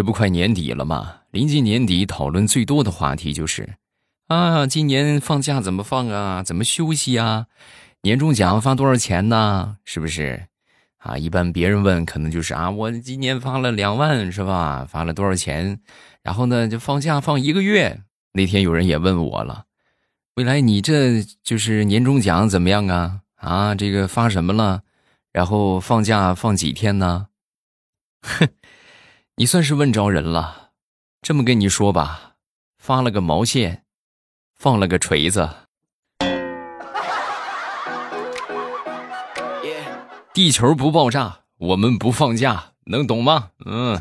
[0.00, 1.16] 这不快年底了吗？
[1.30, 3.74] 临近年底，讨论最多的话题就是，
[4.28, 6.42] 啊，今年放假怎么放啊？
[6.42, 7.48] 怎么休息啊？
[8.00, 9.76] 年终奖发多少钱呢？
[9.84, 10.46] 是不是？
[11.00, 14.86] 啊，一般别人问，可能就是啊，我今年发了两万，是吧？
[14.90, 15.78] 发了多少钱？
[16.22, 18.00] 然后呢，就放假放一个月。
[18.32, 19.66] 那天有人也问我了，
[20.36, 23.20] 未来你这就是年终奖怎么样啊？
[23.34, 24.80] 啊，这个发什么了？
[25.30, 27.26] 然后放假放几天呢？
[28.22, 28.48] 哼，
[29.40, 30.68] 你算是问着人了。
[31.22, 32.32] 这么跟你说吧，
[32.76, 33.84] 发了个毛线，
[34.54, 35.48] 放了个锤子。
[40.34, 43.52] 地球不爆炸，我们不放假，能懂吗？
[43.64, 43.98] 嗯。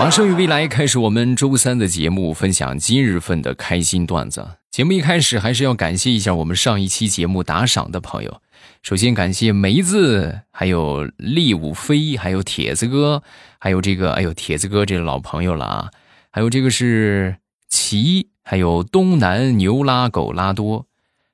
[0.00, 4.52] 马上与未来开始我们周三的节目，分享今日份的开心段子。
[4.70, 8.40] 节目一开始还是要感谢一下我们上一期节目打赏的朋友。
[8.82, 13.22] 首先感谢梅子，还有利武飞，还有铁子哥，
[13.58, 15.90] 还有这个哎呦铁子哥这个老朋友了啊，
[16.30, 17.36] 还有这个是
[17.68, 20.86] 齐，还有东南牛拉狗拉多，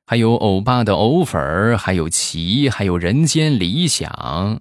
[0.07, 4.61] 还有欧巴的藕粉儿，还有齐，还有人间理想，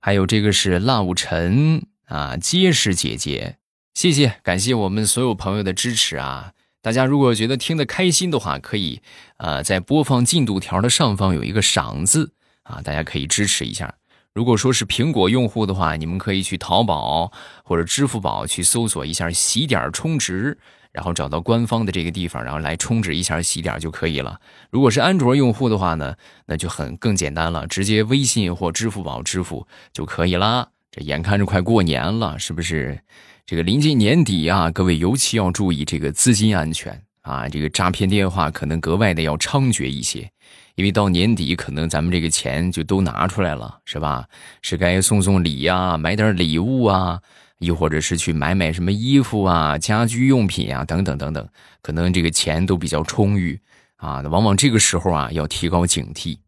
[0.00, 1.86] 还有这个是老陈。
[2.06, 3.56] 啊，结实姐姐，
[3.94, 6.52] 谢谢，感谢我们所有朋友的支持啊！
[6.82, 9.00] 大家如果觉得听得开心的话，可以
[9.36, 12.32] 呃在播放进度条的上方有一个赏字
[12.64, 13.94] 啊，大家可以支持一下。
[14.34, 17.30] 如果说是苹果用户的话，你们可以去淘宝
[17.64, 20.58] 或者支付宝去搜索一下“喜点充值”，
[20.90, 24.40] 然后找到官方的这个地方，然后来充值一下喜点就可以了。
[24.70, 30.70] 如果是安卓用户的话呢，那就很更简单了，直接微信或支付宝支付就可以啦。
[30.90, 33.00] 这眼看着快过年了，是不是？
[33.44, 37.48] 这个临近年底啊，各位尤其要注意这个资金安全啊！
[37.48, 40.30] 这个诈骗电话可能格外的要猖獗一些，
[40.76, 44.26] 因为到年底可能咱们这个钱就都拿出来了，是吧？
[44.62, 47.20] 是该送送礼呀，买点礼物啊，
[47.58, 51.48] 又或者是去买买什么衣服啊、家居用品啊等等等等，
[51.82, 53.60] 可能这个钱都比较充裕
[53.96, 54.20] 啊。
[54.20, 56.38] 往往这个时候啊，要提高警惕。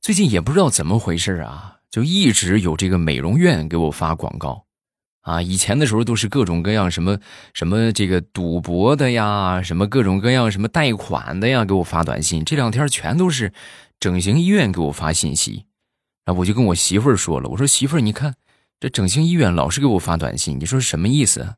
[0.00, 1.76] 最近也不知道怎么回事啊。
[1.90, 4.64] 就一直有这个美容院给我发广告，
[5.30, 7.16] 啊，以前的时候都是各种各样什么
[7.54, 12.44] 什么这个赌博的呀，什么各种各样什么贷款的呀，给我发短信。
[12.44, 13.52] 这两天全都是
[14.00, 15.66] 整形医院给我发信息，
[16.24, 18.34] 啊，我就跟我媳妇儿说了，我说媳妇儿，你看
[18.80, 21.54] 这整形医院老是给我发短信，你说什么意思？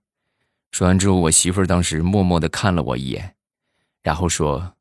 [0.72, 3.34] 说完之后，我媳妇儿当时默默的看了我一眼，
[4.02, 4.74] 然后说：“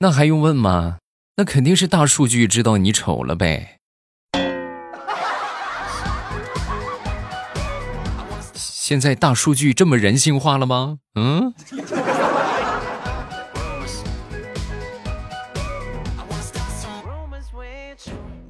[0.00, 0.98] 那还用问吗？
[1.36, 3.78] 那肯定是大数据知道你丑了呗。”
[8.90, 10.98] 现在大数据这么人性化了吗？
[11.14, 11.54] 嗯，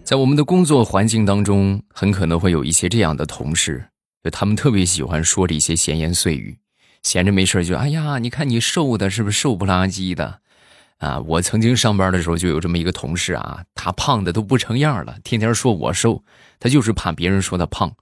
[0.02, 3.88] 在我们的工作环境当中，很可能会有一些这样的同事，
[4.24, 6.56] 就他们特别喜欢说这些闲言碎语，
[7.02, 10.40] 闲着没事就哎呀，你看你瘦的，是不是瘦不拉几的？
[11.00, 16.24] 啊，我曾经上班的时候就有这么一个同事啊，他胖的都不成样了，天天说我瘦，
[16.58, 17.92] 他就是怕别人说他胖。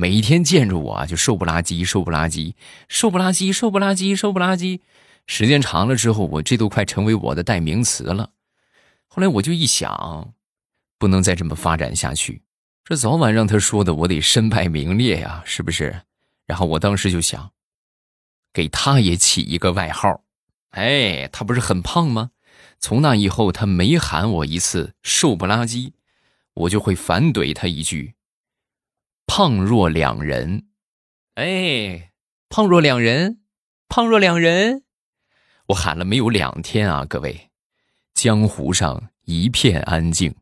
[0.00, 2.54] 每一天见着我啊，就瘦不拉几，瘦不拉几，
[2.88, 4.80] 瘦不拉几，瘦不拉几，瘦不拉几。
[5.26, 8.30] 时间长了之后，我这都快成为我的代名词了。
[9.08, 10.34] 后来我就一想，
[11.00, 12.42] 不能再这么发展下去，
[12.84, 16.02] 这早晚让他说的，我得身败名裂呀，是不是？
[16.46, 17.50] 然后我当时就想，
[18.52, 20.22] 给他也起一个外号。
[20.70, 22.30] 哎，他不是很胖吗？
[22.78, 25.94] 从那以后，他每喊我一次瘦不拉几，
[26.54, 28.14] 我就会反怼他一句。
[29.30, 30.64] 胖若两人，
[31.34, 32.10] 哎，
[32.48, 33.40] 胖若两人，
[33.86, 34.82] 胖若两人，
[35.66, 37.50] 我喊了没有两天啊，各位，
[38.14, 40.34] 江湖上一片安静。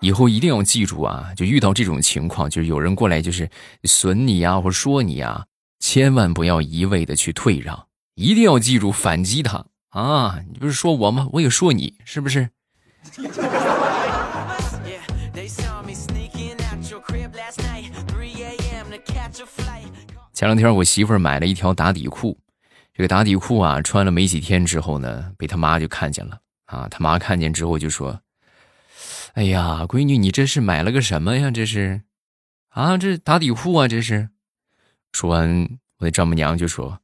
[0.00, 3.50] 以后一定要记住啊，就遇到这种情况，就是有人过来就是
[3.84, 5.46] 损你呀，或者说你呀，
[5.80, 10.40] 千万不要一味的去退让，一定要记住反击他啊！
[10.52, 11.30] 你不是说我吗？
[11.32, 12.50] 我也说你，是不是？
[20.34, 22.36] 前两天我媳妇儿买了一条打底裤，
[22.92, 26.88] 这个打底裤啊，穿了没几天之后呢，被他妈就看见了啊。
[26.88, 28.20] 他妈看见之后就说
[29.34, 31.52] ：“哎呀，闺女，你这是买了个什么呀？
[31.52, 32.02] 这是
[32.70, 34.30] 啊，这打底裤啊，这是。”
[35.14, 36.98] 说完，我的丈母娘就说：“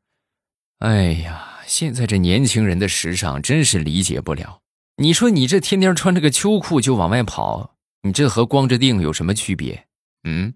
[0.81, 4.63] 哎呀，现在这年轻人的时尚真是理解不了。
[4.97, 9.87] 你说你这天天穿着个秋裤就往外跑，你这和光着腚有什么区别？
[10.25, 10.55] 嗯？”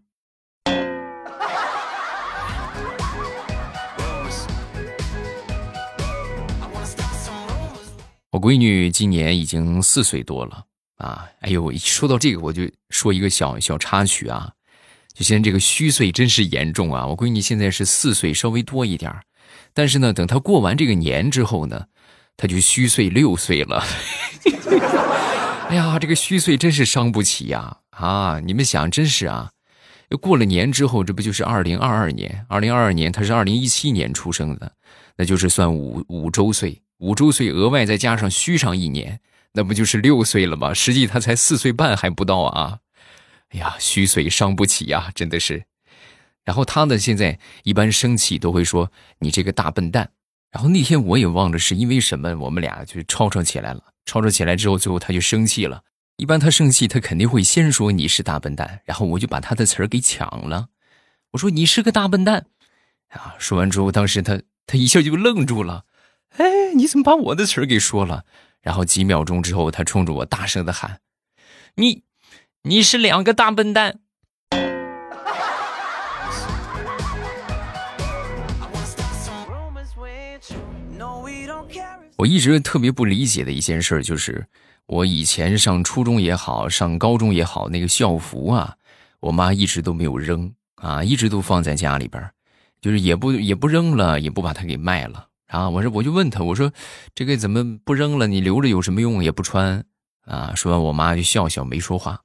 [8.34, 10.64] 我闺女今年已经四岁多了
[10.96, 14.50] 啊，哎呦，说到这个，我就说一个小小插曲啊，
[15.14, 17.06] 就现在这个虚岁真是严重啊！
[17.06, 19.14] 我闺女现在是四岁，稍微多一点
[19.72, 21.86] 但是呢，等她过完这个年之后呢，
[22.36, 23.84] 她就虚岁六岁了。
[25.70, 27.76] 哎呀，这个虚岁真是伤不起呀！
[27.90, 29.52] 啊，你们想，真是啊，
[30.20, 32.44] 过了年之后，这不就是二零二二年？
[32.48, 34.72] 二零二二年她是二零一七年出生的，
[35.16, 39.20] 那就是算五五周岁，五周岁额外再加上虚上一年。
[39.56, 40.74] 那不就是六岁了吗？
[40.74, 42.80] 实际他才四岁半还不到啊！
[43.50, 45.66] 哎呀，虚岁伤不起呀，真的是。
[46.44, 50.10] 然后他呢，现在一般生气都会说你这个大笨蛋。
[50.50, 53.80] 然后那天我也忘了是因为什么，我们俩就吵吵起来了。
[54.04, 55.84] 吵吵起来之后，最后他就生气了。
[56.16, 60.66] 一般他生气，他肯定会先说你是大笨蛋，然后我就把他的词儿给抢了。
[61.30, 62.46] 我说你是个大笨蛋
[63.10, 63.36] 啊！
[63.38, 65.84] 说完之后，当时他他一下就愣住了。
[66.36, 68.24] 哎，你怎么把我的词儿给说了？
[68.60, 71.00] 然后几秒钟之后，他冲着我大声的喊
[71.76, 72.02] ：“你，
[72.62, 74.00] 你是两个大笨蛋！”
[82.16, 84.46] 我一直特别不理解的一件事就是，
[84.86, 88.76] 我以前上初中也好，上高中也好，那个校服啊，
[89.20, 92.30] 我妈一直都没有扔啊，一直都放在家里边，
[92.80, 95.28] 就是也不也不扔了，也不把它给卖了。
[95.54, 95.70] 啊！
[95.70, 96.72] 我说，我就问他，我说，
[97.14, 98.26] 这个怎么不扔了？
[98.26, 99.22] 你留着有什么用？
[99.22, 99.84] 也不穿
[100.26, 100.52] 啊！
[100.56, 102.22] 说完，我妈就笑笑，没说话。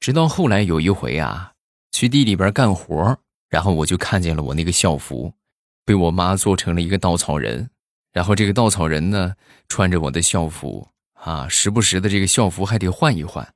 [0.00, 1.52] 直到后来有一回啊，
[1.92, 3.18] 去地里边干活，
[3.50, 5.34] 然后我就看见了我那个校服，
[5.84, 7.68] 被我妈做成了一个稻草人。
[8.12, 9.34] 然后这个稻草人呢，
[9.68, 13.46] 穿着我的校服啊，时不时的这个校服还得换一换，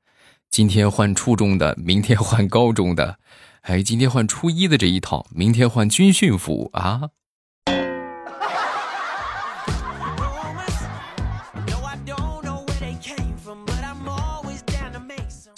[0.51, 3.19] 今天换初中的，明天换高中的，
[3.63, 7.09] 哎，今天换初一的这一套，明天换军训服啊。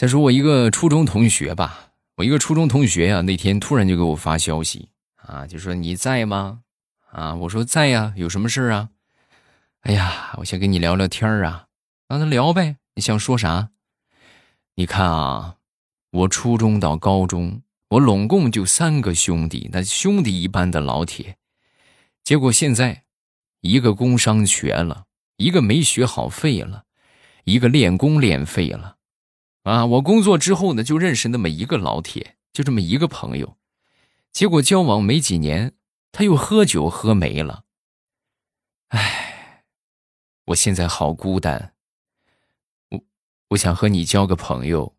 [0.03, 6.63] 再说我一个初中同学吧，我一个初中同学呀，那天突然就给我发消息啊，就说你在吗？
[7.13, 8.89] 啊，我说在呀，有什么事啊？
[9.83, 11.67] 哎呀，我想跟你聊聊天儿啊，
[12.09, 13.69] 让他聊呗，你想说啥？
[14.75, 15.59] 你看啊，
[16.11, 21.37] 我初中到高中，我拢共就三个兄弟，那兄弟一般的老铁，
[22.25, 23.05] 结果现在，
[23.61, 25.05] 一个工伤瘸了，
[25.37, 26.87] 一个没学好废了，
[27.45, 28.97] 一个练功练废了。
[29.63, 33.57] 啊，我工作之后呢，就认识那么一个老铁，就这么一个朋友，
[34.33, 35.75] 结果交往没几年，
[36.11, 37.63] 他又喝酒喝没了。
[38.89, 39.63] 唉，
[40.47, 41.75] 我现在好孤单，
[42.91, 43.01] 我
[43.51, 44.95] 我想和你交个朋友。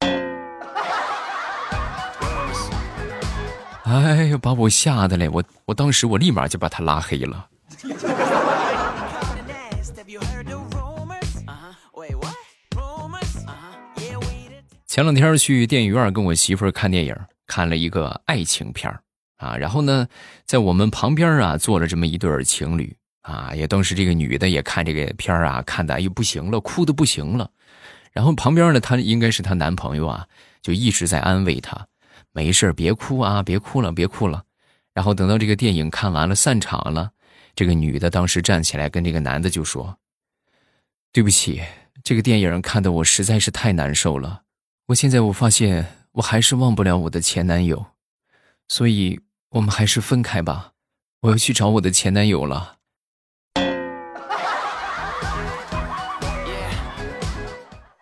[3.84, 5.28] 哎呀，把我吓得嘞！
[5.28, 7.50] 我我当时我立马就把他拉黑了。
[14.94, 17.16] 前两天去电影院跟我媳妇儿看电影，
[17.48, 19.02] 看了一个爱情片儿
[19.38, 19.56] 啊。
[19.56, 20.06] 然后呢，
[20.46, 23.52] 在我们旁边啊坐了这么一对情侣啊。
[23.56, 27.50] 也当时这个女的也看这个片儿啊，看的哎呦不行了，哭的不行了。
[28.12, 30.28] 然后旁边呢，她应该是她男朋友啊，
[30.62, 31.88] 就一直在安慰她，
[32.30, 34.44] 没事别哭啊，别哭了，别哭了。
[34.92, 37.10] 然后等到这个电影看完了，散场了，
[37.56, 39.98] 这个女的当时站起来跟这个男的就说
[41.10, 41.60] ：“对不起，
[42.04, 44.42] 这个电影看的我实在是太难受了。”
[44.88, 47.86] 我现在我发现我还是忘不了我的前男友，
[48.68, 49.18] 所以
[49.52, 50.72] 我们还是分开吧。
[51.22, 52.76] 我要去找我的前男友了。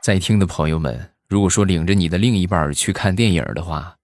[0.03, 3.99] 在听的朋友们，如果说领着你的另一半去看电影的话，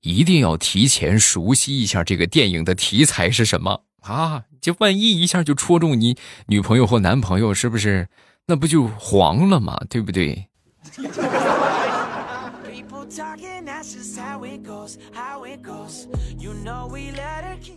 [0.00, 4.46] 一定要提前熟悉一下这个电影的题材是什么啊！
[4.60, 6.16] 就万一一下就戳中你
[6.48, 8.08] 女朋友或男朋友，是不是？
[8.46, 9.80] 那不就黄了吗？
[9.88, 10.48] 对不对？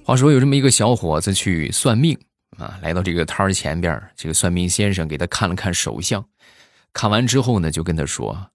[0.03, 2.19] 话说有这么一个小伙子去算命
[2.57, 6.25] 啊，来到这个摊儿前边，这个算命先生给他看了看手相，
[6.91, 8.51] 看完之后呢，就跟他说：“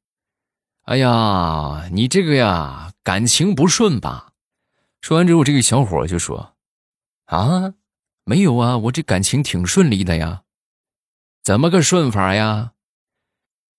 [0.85, 4.33] 哎呀，你这个呀，感情不顺吧？”
[5.01, 6.55] 说完之后，这个小伙就说
[7.27, 7.73] ：“啊，
[8.25, 10.43] 没有啊，我这感情挺顺利的呀，
[11.43, 12.73] 怎么个顺法呀？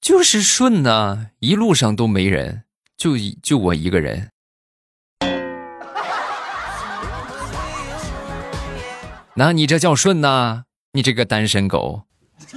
[0.01, 2.63] 就是顺呐，一路上都没人。”
[2.97, 4.29] 就就我一个人，
[9.35, 10.63] 那你这叫顺呐？
[10.93, 12.03] 你这个单身狗！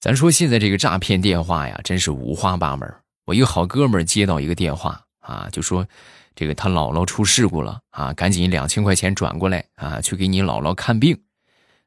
[0.00, 2.88] 咱说现在这个诈骗电话呀，真是五花八门。
[3.26, 5.84] 我一个好哥们接到一个电话啊，就说
[6.36, 11.20] 这个他姥姥出事故了啊，赶紧两千块钱转过来啊，去给你姥姥看病。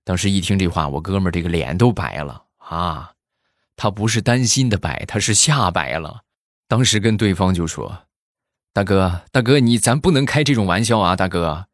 [0.04, 3.12] 当时一听这话，我哥们儿这个脸都白了啊，
[3.76, 6.22] 他不是担心的白，他是吓白了。
[6.68, 8.04] 当时跟对方就说
[8.74, 11.68] ：“大哥，大哥，你咱不能开这种玩笑啊，大哥，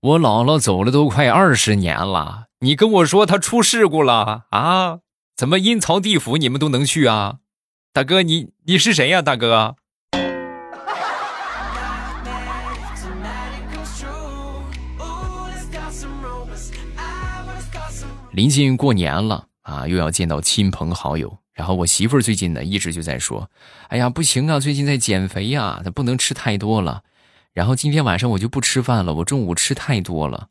[0.00, 5.00] 我姥姥走了都快二十年了，你跟我说她出事故了啊？
[5.36, 7.38] 怎么阴曹地府你们都能去啊？
[7.92, 9.76] 大哥，你你是谁呀，大哥？”
[18.38, 21.40] 临近过年了啊，又要见到亲朋好友。
[21.54, 23.50] 然后我媳妇儿最近呢，一直就在说
[23.90, 27.02] ：“哎呀，不行啊，最近在减肥呀，她不能吃太多了。”
[27.52, 30.50] 然后今天晚上我就不吃饭了，我中午吃太多了。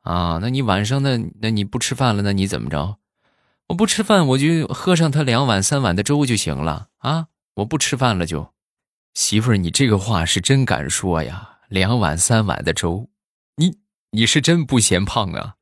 [0.00, 2.96] 啊，那你晚上那那你不吃饭了，那你怎么着？
[3.68, 7.26] 我不吃饭，我就喝上他两碗三碗的粥就行了啊！
[7.56, 8.54] 我不吃饭了就。
[9.12, 11.58] 媳妇儿，你这个话是真敢说呀？
[11.68, 13.10] 两碗三碗的粥，
[13.56, 13.76] 你
[14.12, 15.56] 你是真不嫌胖啊？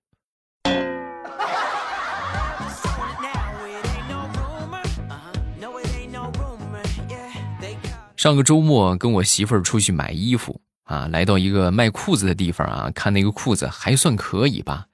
[8.20, 14.88] 上个周末跟我媳妇儿出去买衣服啊，来到一个卖裤子的地方啊，看那个裤子还算可以吧。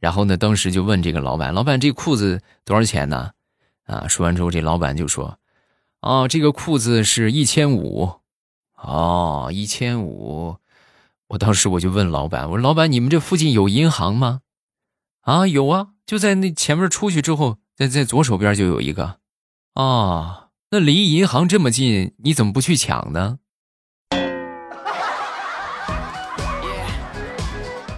[0.00, 3.30] 然后呢，当时就问这个老板：“老板，这裤子多少钱呢？”
[3.86, 5.38] 啊，说完之后，这老板就说
[6.02, 8.14] ：“哦，这个裤子是一千五。”
[8.82, 10.56] 哦，一千五。
[11.28, 14.40] 我当时我就问老板：“我说老板，你们这附近有银行吗？”
[15.22, 19.18] 啊，有啊，就在那前面出去之后，在在左手边就有一个。
[19.74, 20.43] 啊。
[20.74, 23.38] 那离银行这么近，你怎么不去抢呢？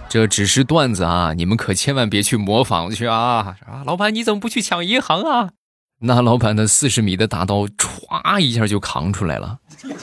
[0.07, 3.57] 这只是段子啊，你们可千万别去模仿去啊！
[3.65, 5.53] 啊，老板你怎么不去抢银行啊？
[6.01, 9.57] 那老板的四十米的大刀歘一下就扛出来了。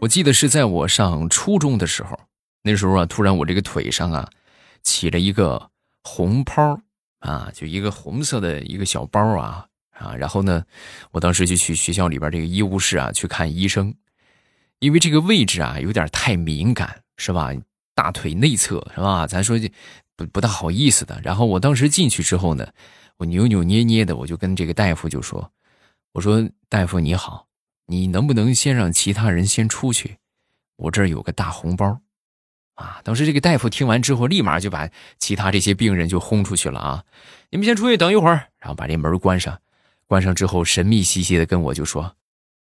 [0.00, 2.20] 我记得是在我上初中的时候，
[2.62, 4.28] 那时候啊，突然我这个腿上啊
[4.82, 5.70] 起了一个。
[6.06, 6.80] 红包
[7.18, 10.64] 啊，就一个红色的一个小包啊啊，然后呢，
[11.10, 13.92] 我当时就去学校里边这个医务室啊去看医生，
[14.78, 17.50] 因为这个位置啊有点太敏感，是吧？
[17.92, 19.26] 大腿内侧是吧？
[19.26, 19.58] 咱说
[20.14, 21.20] 不不大好意思的。
[21.24, 22.68] 然后我当时进去之后呢，
[23.16, 25.50] 我扭扭捏捏的，我就跟这个大夫就说
[26.14, 27.48] ：“我说大夫你好，
[27.86, 30.18] 你能不能先让其他人先出去？
[30.76, 32.00] 我这儿有个大红包。”
[32.76, 33.00] 啊！
[33.04, 37.04] 当时这个大夫听完之后，立马就把其他这些病人就轰出去了啊！
[37.50, 39.58] 你们先出去等一会儿，然后把这门关上。
[40.06, 42.16] 关上之后，神秘兮兮的跟我就说：“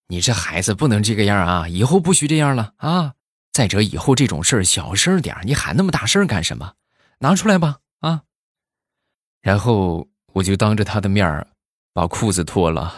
[0.10, 3.14] 你这孩子不能这个样啊，以后不许这样了啊！
[3.52, 6.74] 再者，以后这种事儿小声点你喊那么大声干什么？
[7.20, 8.24] 拿出来吧啊！”
[9.42, 11.48] 然后我就当着他的面
[11.94, 12.94] 把裤子脱了。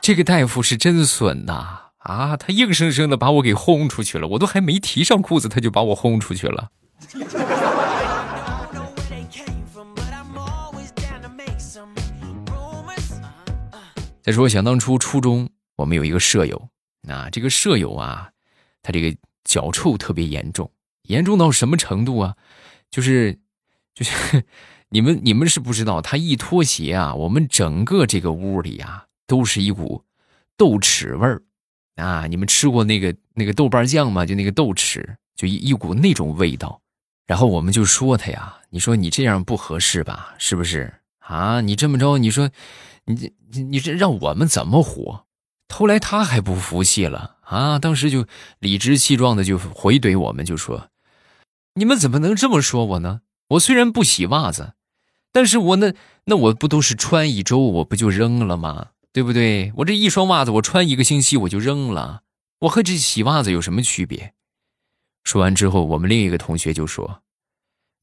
[0.00, 1.83] 这个大夫是真损呐！
[2.04, 6.70] 啊他硬生生的把我给轰出去了，我都还没提上裤子，他就把我轰出去了。
[14.22, 16.68] 再说，想当初初中，我们有一个舍友，
[17.08, 18.30] 啊，这个舍友啊，
[18.82, 20.70] 他这个脚臭特别严重，
[21.02, 22.36] 严重到什么程度啊？
[22.90, 23.38] 就是，
[23.94, 24.44] 就是
[24.90, 30.04] 你们你们是不知道，他一脱鞋啊，我们整个这个屋里啊，都是一股
[30.56, 31.42] 豆豉味儿。
[31.96, 34.26] 啊，你们吃过那个那个豆瓣酱吗？
[34.26, 36.80] 就那个豆豉，就一一股那种味道。
[37.26, 40.34] 然后我们就说他呀，你说你这样不合适吧？
[40.38, 41.60] 是不是啊？
[41.60, 42.50] 你这么着，你说
[43.06, 45.24] 你你你这让我们怎么活？
[45.72, 48.26] 后来他还不服气了啊，当时就
[48.58, 50.90] 理直气壮的就回怼我们，就说
[51.74, 53.22] ：“你们怎么能这么说我呢？
[53.48, 54.74] 我虽然不洗袜子，
[55.32, 55.94] 但是我那
[56.26, 59.72] 那我不都是穿一周，我不就扔了吗？”对不对？
[59.76, 62.22] 我这一双袜子，我穿一个星期我就扔了，
[62.62, 64.34] 我和这洗袜子有什么区别？
[65.22, 67.22] 说完之后，我们另一个同学就说：“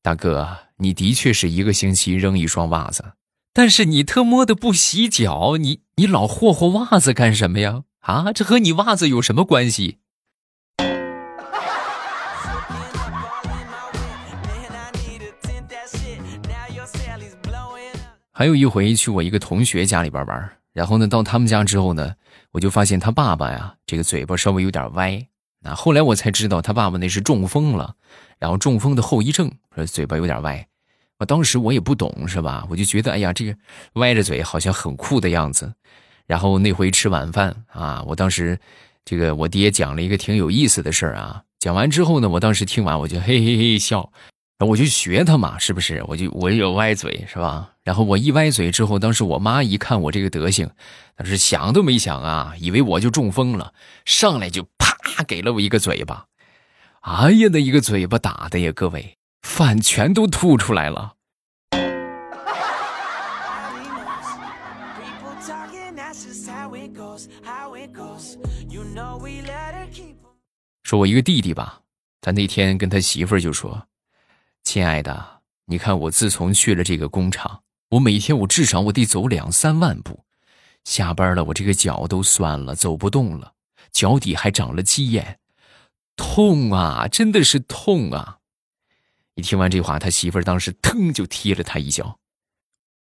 [0.01, 3.15] 大哥，你的确是一个星期扔一双袜子，
[3.51, 7.83] 但是你特么的不洗脚，你你老霍霍袜子干什么呀？
[7.99, 9.97] 啊，这和你袜子有什么关系？”
[18.31, 20.60] 还有一回去我一个同学家里边玩。
[20.73, 22.15] 然后呢，到他们家之后呢，
[22.51, 25.27] 我就发现他爸爸呀，这个嘴巴稍微有点歪。
[25.63, 27.95] 那后来我才知道，他爸爸那是中风了，
[28.39, 30.67] 然后中风的后遗症，说嘴巴有点歪。
[31.19, 32.65] 我当时我也不懂，是吧？
[32.69, 33.55] 我就觉得，哎呀，这个
[33.93, 35.71] 歪着嘴好像很酷的样子。
[36.25, 38.57] 然后那回吃晚饭啊，我当时
[39.05, 41.43] 这个我爹讲了一个挺有意思的事儿啊。
[41.59, 44.11] 讲完之后呢，我当时听完我就嘿嘿嘿笑，
[44.67, 46.03] 我就学他嘛，是不是？
[46.07, 47.71] 我就我有歪嘴是吧？
[47.83, 50.69] 然后我一歪嘴之后，当时我妈一看我这个德行，
[51.15, 53.73] 当时想都没想啊，以为我就中风了，
[54.05, 56.25] 上来就啪给了我一个嘴巴。
[57.01, 61.13] 哎呀，那一个嘴巴打的呀，各位饭全都吐出来了。
[70.83, 71.79] 说我一个弟弟吧，
[72.19, 73.87] 他那天跟他媳妇就说
[74.73, 80.23] ：“亲爱的，你看我自从去了这个工厂，我每天我至少我得走两三万步，
[80.85, 83.51] 下班了我这个脚都酸了，走不动了，
[83.91, 85.39] 脚底还长了鸡眼，
[86.15, 88.37] 痛啊，真的是痛啊！”
[89.35, 92.19] 一听完这话，他媳妇儿当时腾就踢了他一脚，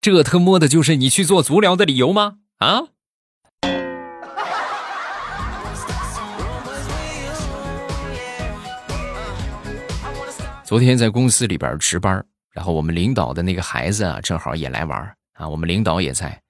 [0.01, 2.39] 这他妈的就是你去做足疗的理由吗？
[2.59, 2.83] 啊！
[10.67, 15.49] 昨天在公司里边值班，然后我们领导的那个孩子啊，正好也来玩啊。
[15.49, 16.43] 我们领导也在，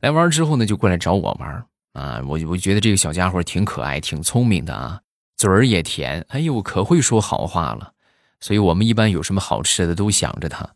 [0.00, 2.20] 来玩之后呢，就过来找我玩啊。
[2.26, 5.00] 我我觉得这个小家伙挺可爱，挺聪明的啊，
[5.38, 7.94] 嘴儿也甜，哎呦，可会说好话了。
[8.38, 10.68] 所以我们一般有什么好吃的都想着他。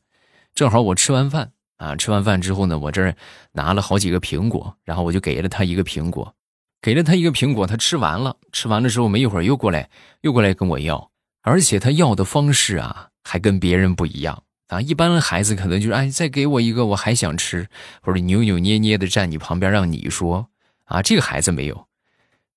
[0.54, 3.14] 正好我吃完饭啊，吃完饭之后呢，我这儿
[3.52, 6.34] 拿了好几个苹果，然后我就给了他一个苹果，
[6.80, 9.90] 给了他一个苹果，他吃完了，吃完了之后没一会儿又过来，
[10.22, 11.10] 又过来跟我要。
[11.48, 14.82] 而且他要的方式啊，还跟别人不一样啊。
[14.82, 17.68] 一般孩子可能就是哎，再给我一个，我还想吃，
[18.02, 20.50] 或者扭扭捏捏的站你旁边让你说
[20.84, 21.00] 啊。
[21.00, 21.86] 这个孩子没有，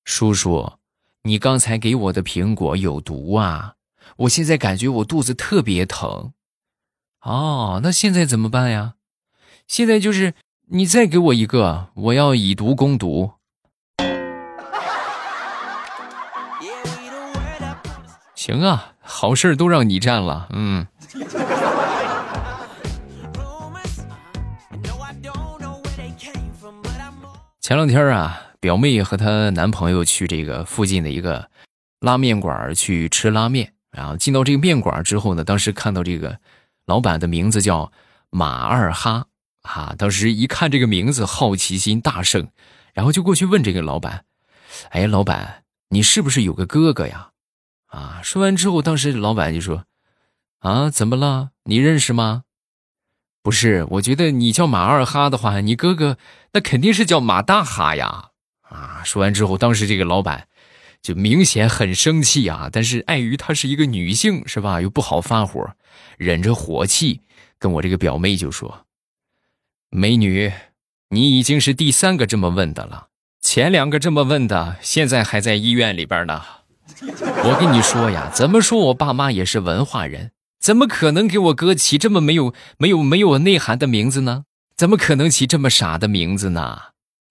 [0.03, 0.73] 叔叔，
[1.23, 3.75] 你刚才给我的苹果有毒啊！
[4.17, 6.33] 我现在感觉我肚子特别疼。
[7.21, 8.95] 哦，那现在怎么办呀？
[9.67, 10.33] 现在就是
[10.67, 13.35] 你再给我一个，我要以毒攻毒。
[18.43, 20.87] 行啊，好事都让你占了，嗯。
[27.59, 31.51] 前两天啊，表妹和她男朋友去这个附近的一个
[31.99, 36.39] 拉面馆去吃拉面，然后进到这个面馆之后呢，当时看到这个
[36.87, 37.91] 老板的名字叫
[38.31, 39.27] 马二哈，
[39.61, 42.47] 啊，当时一看这个名字，好奇心大盛，
[42.95, 44.25] 然后就过去问这个老板
[44.89, 47.27] ：“哎，老板，你是不是有个哥哥呀？”
[47.91, 48.21] 啊！
[48.23, 49.85] 说完之后，当时老板就说
[50.59, 51.51] ：“啊，怎么了？
[51.65, 52.43] 你认识吗？
[53.43, 56.17] 不是，我觉得你叫马二哈的话，你哥哥
[56.53, 58.29] 那肯定是叫马大哈呀！”
[58.63, 59.01] 啊！
[59.03, 60.47] 说完之后，当时这个老板
[61.01, 64.79] 就明显很生气啊，但是碍于她是一个女性，是吧？
[64.79, 65.75] 又不好发火，
[66.17, 67.19] 忍着火气
[67.59, 68.85] 跟我这个表妹就说
[69.91, 70.53] ：“美女，
[71.09, 73.09] 你已经是第三个这么问的了，
[73.41, 76.41] 前两个这么问的，现在还在医院里边呢。”
[77.43, 84.43] 我跟你说呀，怎么说我爸妈也是文化人，怎么可能给我哥起这么没有没有没有内涵的名字呢？
[84.75, 86.79] 怎么可能起这么傻的名字呢？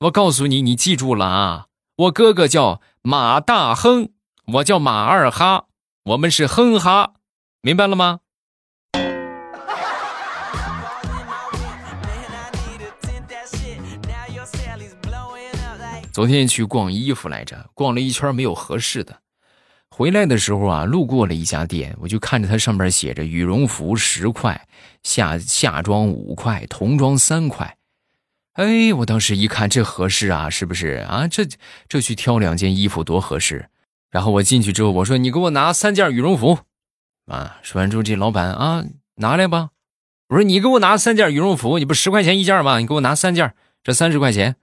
[0.01, 1.66] 我告诉你，你记住了啊！
[1.96, 4.11] 我哥哥叫马大亨，
[4.55, 5.64] 我叫马二哈，
[6.05, 7.12] 我们是哼哈，
[7.61, 8.20] 明白了吗？
[16.12, 19.19] 昨天去逛衣服来着，逛了一圈没有合适的。
[20.01, 24.67] 回来的时候啊，路过了一家店，我就看着它上面写着羽绒服十块，
[25.03, 27.77] 夏夏装五块，童装三块。
[28.55, 31.29] 哎，我当时一看这合适啊，是不是啊？
[31.29, 31.47] 这
[31.87, 33.69] 这去挑两件衣服多合适。
[34.11, 36.61] 然后我进去之后，我说你给我拿三件羽绒服，
[37.27, 38.83] 啊，说完之后这老板啊
[39.17, 39.69] 拿来吧。
[40.29, 42.79] 我说你给我拿三件羽绒服，你不十块钱一件吗？
[42.79, 44.57] 你给我拿三件，这三十块钱。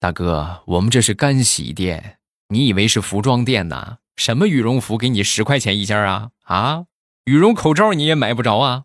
[0.00, 3.98] 大哥，我们这是干洗店，你以为是服装店呢？
[4.18, 6.30] 什么羽绒服给你十块钱一件啊？
[6.42, 6.86] 啊，
[7.26, 8.82] 羽绒口罩你也买不着啊！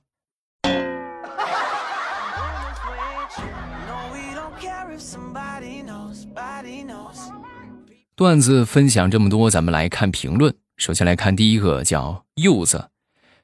[8.15, 10.53] 段子分享这么多，咱们来看评论。
[10.77, 12.91] 首先来看第一个，叫柚子，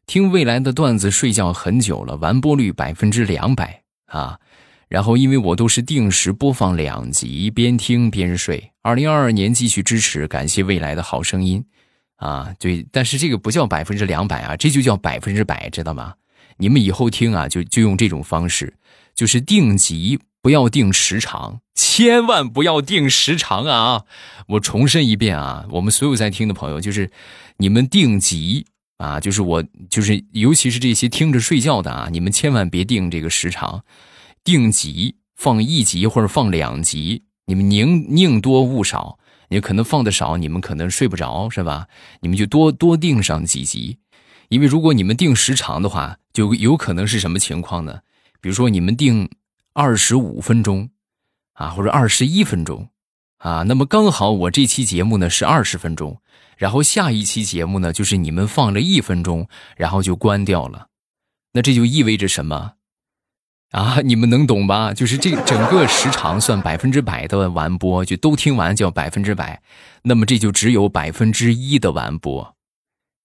[0.06, 4.40] 听未来的段子睡觉很久了，完播率百分之两百啊。
[4.88, 8.72] 然后因为我都是定时播放两集，边听边睡。
[8.84, 11.66] 二零二二年继续支持，感谢未来的好声音。
[12.20, 16.14] 啊，对，但是这个不叫百分之两百啊，这就叫百分之百，知道吗？
[16.58, 18.74] 你们以后听啊，就就用这种方式，
[19.16, 24.04] 就是定级，不要定时长，千万不要定时长啊！
[24.48, 27.10] 我重申一遍啊，我们所有在听的朋友，就是
[27.58, 28.66] 你们定级
[28.98, 33.86] 啊，就是我就是尤其是这些听着睡觉的啊，你们千万别定这个时长，
[34.44, 39.19] 定级放一集或者放两集，你们宁宁多勿少。
[39.50, 41.88] 你可能放的少，你们可能睡不着，是吧？
[42.22, 43.98] 你们就多多订上几集，
[44.48, 48.00] 因为如果你们定时长的话，就有可能是什么情况呢？
[48.42, 49.30] 比如说你们定
[49.74, 50.90] 二十五分钟，
[51.54, 52.90] 啊，或者二十一分钟，
[53.38, 56.22] 啊，那么刚好我这期节目呢是二十分钟，
[56.58, 60.88] 然后下一期节目呢就是你们放了一分钟，然后就关掉了，
[61.54, 62.74] 那这就意味着什么？
[63.72, 64.94] 啊， 你们能懂吧？
[64.94, 69.62] 就是这整个时长算百分之百的完播，就都听完叫百分之百，
[70.04, 72.56] 那么这就只有百分之一的完播。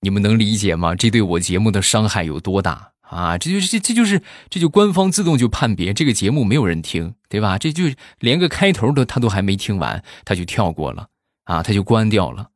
[0.00, 0.94] 你们能理解吗？
[0.94, 3.38] 这对我节目的伤害有多大啊？
[3.38, 7.56] 这就是这这就是这就官方自动就判别这个节目没有人听，对吧？
[7.56, 7.84] 这就
[8.18, 11.08] 连个开头都他都还没听完，他就跳过了
[11.44, 12.50] 啊，他就关掉了，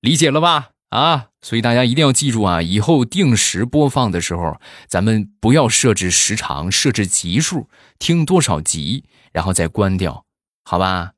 [0.00, 0.70] 理解了吧？
[0.94, 9.02] 啊，所以大家一定要记住啊，以后定时播放的时候，咱们不要设置时长，设置集数，听多少集，
[9.32, 10.24] 然后再关掉，
[10.64, 11.14] 好吧？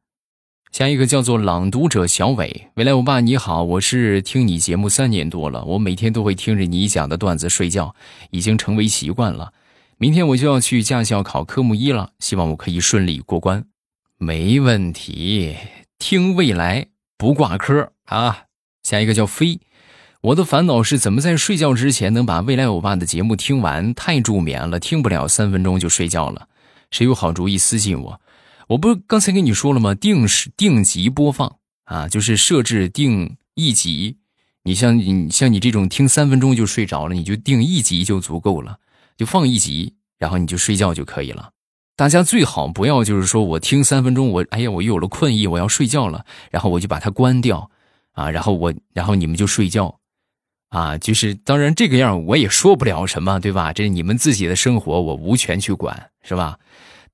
[0.72, 7.94] 下一个叫做朗读者小伟，未来欧巴你好，我是听你节目三年多了，我每天都会听着你讲的段子睡觉，
[8.30, 9.52] 已经成为习惯了。
[9.98, 13.66] 明天我就要去驾校考科目一了，希望我可以顺利过关。
[14.16, 15.54] 没问题，
[15.98, 16.86] 听未来
[17.18, 18.44] 不挂科啊。
[18.86, 19.58] 下一个叫飞，
[20.20, 23.92] 我的烦恼是怎么在睡觉之前能把未来欧巴的节目听完？
[23.92, 26.46] 太助眠了，听不了三分钟就睡觉了。
[26.92, 28.20] 谁有好主意私信我。
[28.68, 29.92] 我不是刚才跟你说了吗？
[29.92, 34.18] 定时定级播放啊，就是设置定一集。
[34.62, 38.78] 你像你像你这种听三分钟就睡着了，你就定一集就足够了，
[39.16, 41.50] 就放一集，然后你就睡觉就可以了。
[41.96, 47.68] 大家最好不要就是说我听三分钟，我哎呀我有了困意，我要睡觉了，然后我就把它关掉
[48.16, 50.00] 啊，然后我然后你们就睡觉
[50.70, 50.98] 啊。
[50.98, 53.72] 就是当然这个样我也说不了什么，对吧？
[53.72, 56.58] 这是你们自己的生活，我无权去管，是吧？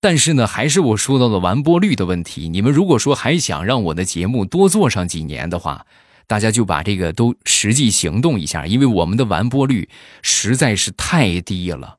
[0.01, 2.49] 但是呢，还是我说到了完播率的问题。
[2.49, 5.87] 你们如果说还想让我的节目多做上几年的话，
[6.27, 9.88] 大家就把这个都实际行动一下，因为我们的完播率
[10.23, 11.99] 实在是太低了。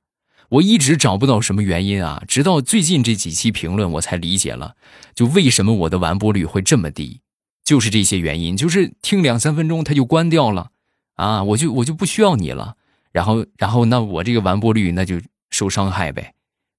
[0.50, 4.76] 我一直找不到什么原因啊，直到最近这几期评论，我才理解了，
[5.16, 7.22] 就为什么我的完播率会这么低，
[7.64, 10.72] 就是这些原因，就是听两三分钟它就关掉了
[11.16, 12.76] 啊，我就我就不需要你了，
[13.12, 16.34] 然后然后那我这个完播率那就受伤害呗。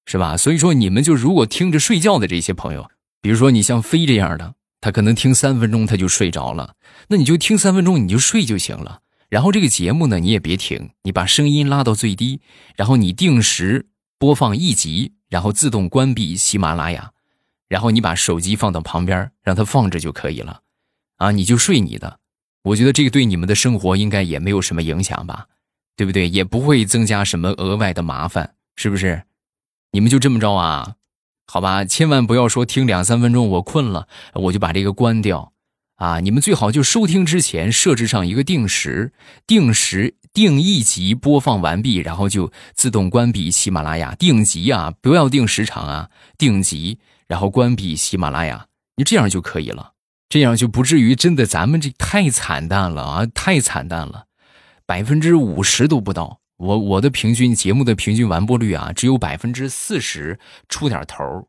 [0.06, 0.36] 是吧？
[0.36, 2.90] 所以说，你们就如果听着睡觉的这些朋友，
[3.22, 6.74] 比如说你像飞这样的，他可能听三分钟他就睡着了，
[7.08, 9.00] 那你就听三分钟你就睡就行了。
[9.30, 12.42] 然后这个节目呢，你也别停，你把声音拉到最低，
[12.76, 13.86] 然后你定时
[14.18, 17.12] 播放一集，然后自动关闭喜马拉雅，
[17.66, 20.60] 然后你把手机放到旁边，让它放着就可以了。
[21.16, 22.20] 啊，你就睡你的。
[22.64, 25.46] 我觉得这个对你们的生活应该也没有什么影响吧，
[25.96, 26.28] 对不对？
[26.28, 29.24] 也不会增加什么额外的麻烦，是不是？
[29.92, 30.94] 你们就这么着啊？
[31.46, 35.52] 好吧，千万不要说听两三分钟我困了，我就把这个关掉
[35.96, 36.20] 啊！
[36.20, 39.12] 你们最好就收听之前设置上一个定时，
[39.46, 44.14] 定时定一集播放完毕，然后就自动关闭喜马拉雅。
[44.14, 46.98] 定级啊，不要定时长啊，定级，
[47.28, 49.92] 然后关闭喜马拉雅，你这样就可以了，
[50.28, 54.26] 这样就不至于真的咱们这太惨淡了啊，太惨淡了，
[54.84, 56.40] 百分之五十都不到。
[56.56, 61.48] 我我的平均节目的平均完播率啊，只有百分之四十出点头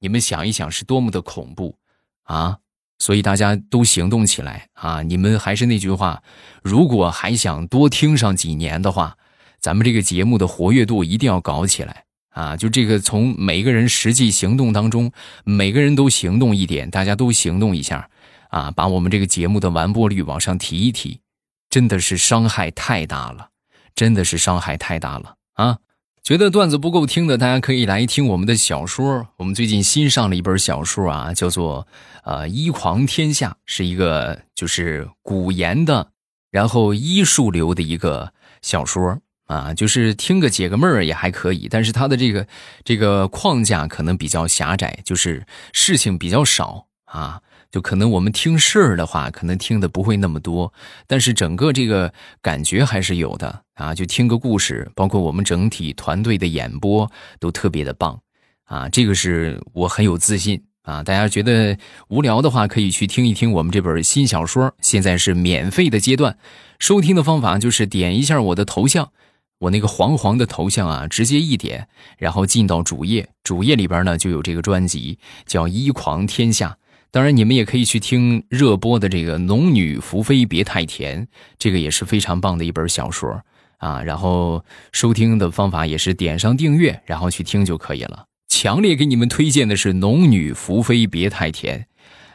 [0.00, 1.78] 你们想一想是多么的恐怖
[2.24, 2.58] 啊！
[2.98, 5.02] 所以大家都行动起来啊！
[5.02, 6.22] 你们还是那句话，
[6.62, 9.16] 如果还想多听上几年的话，
[9.60, 12.56] 咱们这个节目的活跃度一定要搞起来啊！
[12.56, 15.10] 就这个从每个人实际行动当中，
[15.44, 18.08] 每个人都行动一点，大家都行动一下
[18.54, 21.20] 啊，把我们这个节目的完播率往上提一提，
[21.68, 23.48] 真的是伤害太大了。
[23.96, 25.78] 真的是伤害太大了啊！
[26.20, 29.28] 觉得段子不够听的，大家可以来听我们的小说。
[29.36, 31.86] 我们最近新上了一本小说啊，叫做
[32.24, 36.08] 《呃医狂天下》，是一个就是古言的，
[36.50, 41.68] 然后医术流的一个小说啊，就是听个解个闷儿也还可以。
[41.70, 42.48] 但是它的这个
[42.82, 47.40] 这个框架可能比较狭窄，就是事情比较少啊。
[47.74, 50.72] 就可能我们听事儿的话，可能听的不会那么多，
[51.08, 53.92] 但是整个这个感觉还是有的啊。
[53.92, 57.10] 就听个故事，包括我们整体团队的演播
[57.40, 58.20] 都特别的棒
[58.66, 58.88] 啊。
[58.88, 61.02] 这个是我很有自信啊。
[61.02, 66.38] 大家觉得无聊的话，可以去听一听我们这本新小说，现在是免费的阶段。
[66.78, 69.10] 收听的方法就是点一下我的头像，
[69.58, 76.68] 我那个黄黄的头像啊，直接一点，然后进到主页，主页里边呢就有这个专辑，叫《一狂天下》。
[77.14, 81.24] 当然，你们也可以去听热播的这个《农女福妃别太甜》，
[81.60, 83.40] 这个也是非常棒的一本小说
[83.78, 84.02] 啊。
[84.02, 88.24] 然后收听的方法也是点上订阅，然后去听就可以了。
[88.48, 91.86] 强烈给你们推荐的是《农女福妃别太甜》，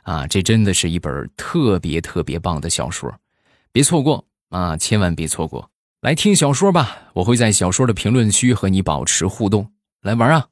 [0.09, 3.13] 啊，这真的是一本特别特别棒的小说，
[3.73, 5.69] 别错过啊，千万别错过。
[5.99, 9.69] 来听小说吧，我会在小说的评论区和你保持互动，
[10.03, 10.47] 来玩啊！